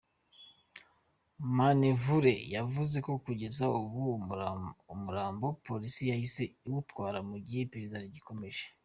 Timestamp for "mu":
7.29-7.35